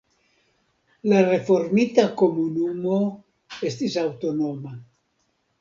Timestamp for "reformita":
1.27-2.07